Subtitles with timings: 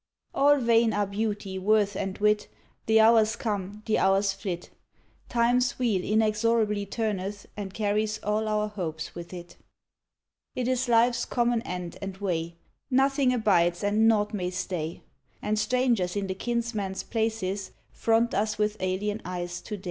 [0.33, 2.47] All vain are beauty, worth, and wit,
[2.87, 4.71] The hours come, the hours flit;
[5.29, 9.57] Time's wheel inexorably turneth, And carries all our hopes with it.
[10.55, 12.55] It is life's common end and way;
[12.89, 15.03] Nothing abides and naught may stay;
[15.39, 19.79] And strangers in the kinsmen's places Front us with alien eyes to day.